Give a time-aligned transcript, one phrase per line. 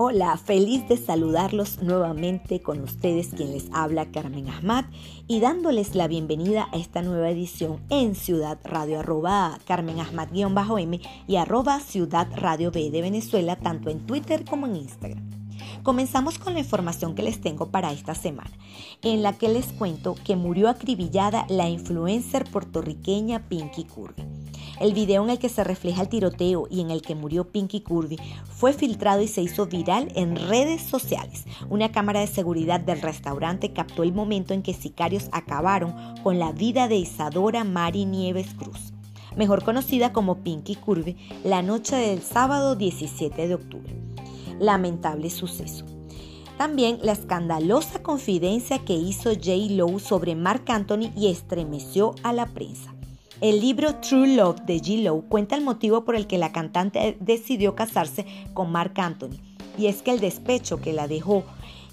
[0.00, 4.84] Hola, feliz de saludarlos nuevamente con ustedes quien les habla Carmen Ahmad
[5.26, 11.34] y dándoles la bienvenida a esta nueva edición en Ciudad Radio arroba Carmen Ahmad-M y
[11.34, 15.28] arroba Ciudad Radio B de Venezuela tanto en Twitter como en Instagram.
[15.82, 18.52] Comenzamos con la información que les tengo para esta semana,
[19.02, 24.37] en la que les cuento que murió acribillada la influencer puertorriqueña Pinky Curry.
[24.80, 27.80] El video en el que se refleja el tiroteo y en el que murió Pinky
[27.80, 31.46] Curvy fue filtrado y se hizo viral en redes sociales.
[31.68, 36.52] Una cámara de seguridad del restaurante captó el momento en que sicarios acabaron con la
[36.52, 38.92] vida de Isadora Mari Nieves Cruz,
[39.36, 43.96] mejor conocida como Pinky Curvy, la noche del sábado 17 de octubre.
[44.60, 45.84] Lamentable suceso.
[46.56, 49.52] También la escandalosa confidencia que hizo J.
[49.70, 52.97] Lowe sobre Mark Anthony y estremeció a la prensa.
[53.40, 55.00] El libro True Love de G.
[55.00, 59.38] Lowe cuenta el motivo por el que la cantante decidió casarse con Mark Anthony,
[59.78, 61.44] y es que el despecho que la dejó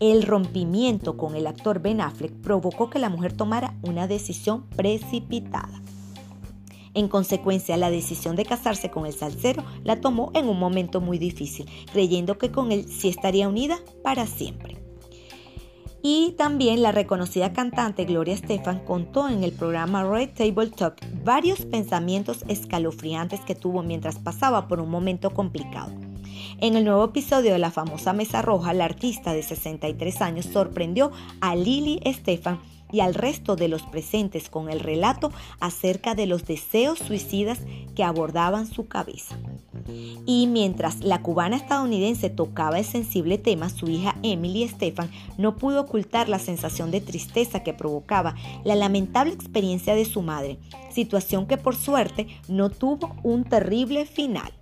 [0.00, 5.82] el rompimiento con el actor Ben Affleck provocó que la mujer tomara una decisión precipitada.
[6.94, 11.18] En consecuencia, la decisión de casarse con el salsero la tomó en un momento muy
[11.18, 14.85] difícil, creyendo que con él sí estaría unida para siempre.
[16.08, 21.62] Y también la reconocida cantante Gloria Estefan contó en el programa Red Table Talk varios
[21.62, 25.90] pensamientos escalofriantes que tuvo mientras pasaba por un momento complicado.
[26.60, 31.10] En el nuevo episodio de la famosa Mesa Roja, la artista de 63 años sorprendió
[31.40, 32.60] a Lily Estefan
[32.92, 37.58] y al resto de los presentes con el relato acerca de los deseos suicidas
[37.96, 39.36] que abordaban su cabeza.
[39.88, 45.82] Y mientras la cubana estadounidense tocaba el sensible tema, su hija Emily Estefan no pudo
[45.82, 48.34] ocultar la sensación de tristeza que provocaba
[48.64, 50.58] la lamentable experiencia de su madre,
[50.90, 54.55] situación que por suerte no tuvo un terrible final.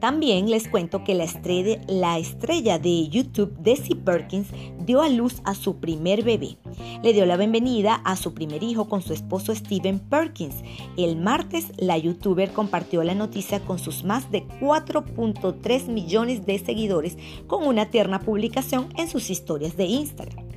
[0.00, 4.48] También les cuento que la estrella, la estrella de YouTube, Desi Perkins,
[4.84, 6.56] dio a luz a su primer bebé.
[7.02, 10.56] Le dio la bienvenida a su primer hijo con su esposo Steven Perkins.
[10.96, 17.16] El martes, la youtuber compartió la noticia con sus más de 4.3 millones de seguidores
[17.46, 20.52] con una tierna publicación en sus historias de Instagram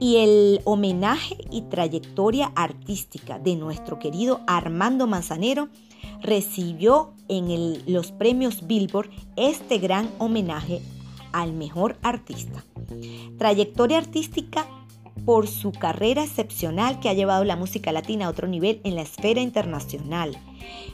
[0.00, 5.68] y el homenaje y trayectoria artística de nuestro querido Armando Manzanero
[6.20, 10.80] recibió en los premios Billboard este gran homenaje
[11.32, 12.64] al mejor artista.
[13.38, 14.66] Trayectoria artística
[15.24, 19.02] por su carrera excepcional que ha llevado la música latina a otro nivel en la
[19.02, 20.36] esfera internacional.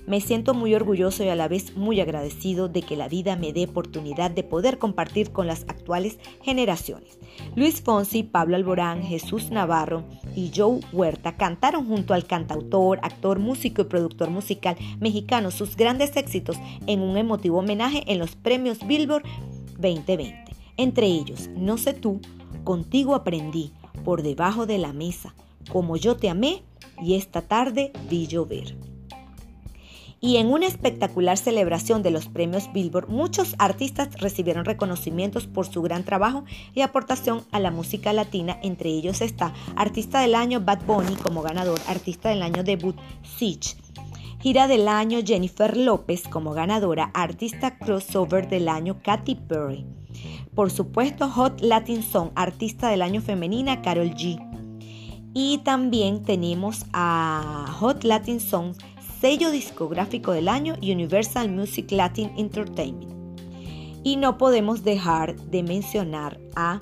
[0.07, 3.53] Me siento muy orgulloso y a la vez muy agradecido de que la vida me
[3.53, 7.19] dé oportunidad de poder compartir con las actuales generaciones.
[7.57, 10.05] Luis Fonsi, Pablo Alborán, Jesús Navarro
[10.35, 16.17] y Joe Huerta cantaron junto al cantautor, actor, músico y productor musical mexicano sus grandes
[16.17, 16.57] éxitos
[16.87, 19.25] en un emotivo homenaje en los premios Billboard
[19.79, 20.45] 2020.
[20.77, 22.21] Entre ellos, No sé tú,
[22.67, 23.71] Contigo aprendí,
[24.07, 25.35] por debajo de la mesa,
[25.69, 26.63] como yo te amé
[27.03, 28.77] y esta tarde vi llover.
[30.21, 35.83] Y en una espectacular celebración de los premios Billboard, muchos artistas recibieron reconocimientos por su
[35.83, 38.61] gran trabajo y aportación a la música latina.
[38.63, 42.97] Entre ellos está Artista del Año Bad Bunny como ganador, Artista del Año debut
[43.37, 43.75] Siege.
[44.41, 49.96] Gira del año Jennifer López como ganadora, artista crossover del año Katy Perry.
[50.57, 54.41] Por supuesto, Hot Latin Song, artista del año femenina, Carol G.
[55.35, 58.73] Y también tenemos a Hot Latin Song,
[59.21, 63.13] sello discográfico del año, Universal Music Latin Entertainment.
[64.03, 66.81] Y no podemos dejar de mencionar a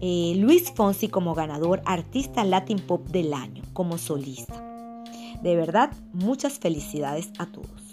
[0.00, 4.54] eh, Luis Fonsi como ganador, artista Latin Pop del año, como solista.
[5.42, 7.89] De verdad, muchas felicidades a todos.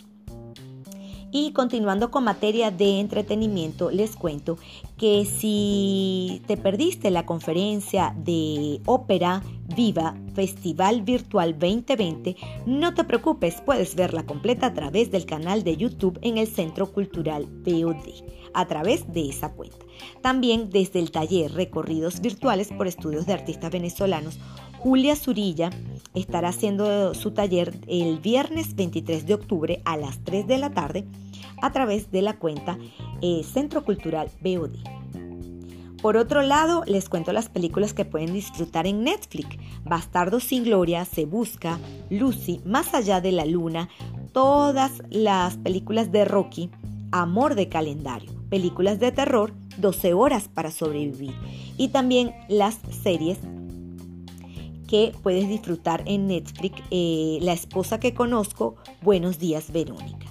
[1.31, 4.57] Y continuando con materia de entretenimiento, les cuento
[4.97, 9.43] que si te perdiste la conferencia de ópera
[9.75, 15.75] Viva Festival Virtual 2020, no te preocupes, puedes verla completa a través del canal de
[15.75, 18.23] YouTube en el Centro Cultural POD,
[18.53, 19.85] a través de esa cuenta.
[20.21, 24.39] También desde el taller Recorridos Virtuales por Estudios de Artistas Venezolanos,
[24.88, 25.69] Julia Zurilla
[26.13, 31.04] estará haciendo su taller el viernes 23 de octubre a las 3 de la tarde
[31.62, 32.78] a través de la cuenta
[33.22, 34.78] eh, Centro Cultural BOD.
[36.01, 39.57] Por otro lado, les cuento las películas que pueden disfrutar en Netflix.
[39.84, 41.80] Bastardo sin Gloria, Se Busca,
[42.10, 43.90] Lucy, Más allá de la luna,
[44.31, 46.69] todas las películas de Rocky,
[47.12, 51.36] Amor de calendario, películas de terror, 12 horas para sobrevivir
[51.78, 53.40] y también las series
[54.88, 60.28] que puedes disfrutar en Netflix, eh, La esposa que conozco, Buenos días Verónica.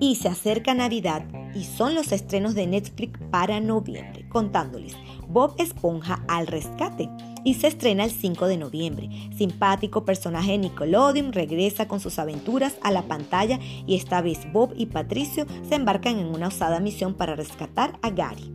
[0.00, 1.24] Y se acerca Navidad
[1.54, 4.96] y son los estrenos de Netflix para noviembre, contándoles
[5.28, 7.08] Bob Esponja al rescate
[7.44, 9.08] y se estrena el 5 de noviembre.
[9.36, 14.74] Simpático personaje de Nickelodeon regresa con sus aventuras a la pantalla y esta vez Bob
[14.76, 18.52] y Patricio se embarcan en una osada misión para rescatar a Gary.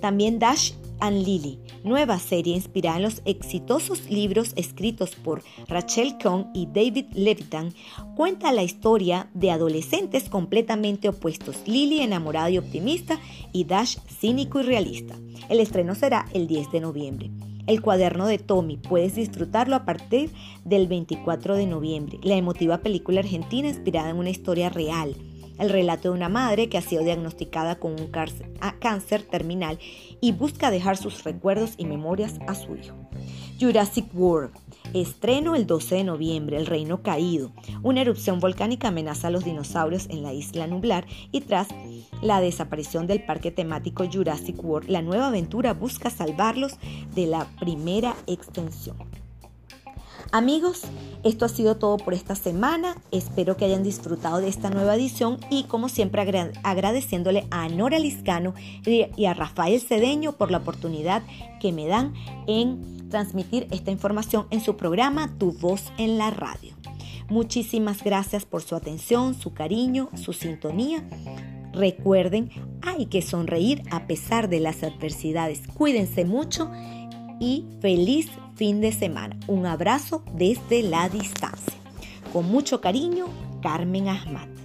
[0.00, 6.48] También Dash and Lily, nueva serie inspirada en los exitosos libros escritos por Rachel Cohn
[6.54, 7.72] y David Levitan,
[8.16, 13.18] cuenta la historia de adolescentes completamente opuestos, Lily enamorada y optimista
[13.52, 15.16] y Dash cínico y realista.
[15.48, 17.30] El estreno será el 10 de noviembre.
[17.66, 20.30] El cuaderno de Tommy puedes disfrutarlo a partir
[20.64, 25.16] del 24 de noviembre, la emotiva película argentina inspirada en una historia real
[25.58, 28.10] el relato de una madre que ha sido diagnosticada con un
[28.78, 29.78] cáncer terminal
[30.20, 32.96] y busca dejar sus recuerdos y memorias a su hijo.
[33.60, 34.52] Jurassic World.
[34.92, 37.52] Estreno el 12 de noviembre, El Reino Caído.
[37.82, 41.68] Una erupción volcánica amenaza a los dinosaurios en la isla nublar y tras
[42.22, 46.78] la desaparición del parque temático Jurassic World, la nueva aventura busca salvarlos
[47.14, 49.25] de la primera extensión.
[50.32, 50.82] Amigos,
[51.24, 52.96] esto ha sido todo por esta semana.
[53.10, 56.22] Espero que hayan disfrutado de esta nueva edición y como siempre
[56.62, 61.22] agradeciéndole a Nora Liscano y a Rafael Cedeño por la oportunidad
[61.60, 62.14] que me dan
[62.46, 66.74] en transmitir esta información en su programa Tu voz en la radio.
[67.28, 71.04] Muchísimas gracias por su atención, su cariño, su sintonía.
[71.72, 72.50] Recuerden,
[72.82, 75.62] hay que sonreír a pesar de las adversidades.
[75.74, 76.70] Cuídense mucho
[77.40, 79.36] y feliz fin de semana.
[79.46, 81.74] Un abrazo desde la distancia.
[82.32, 83.26] Con mucho cariño,
[83.62, 84.55] Carmen Ahmad.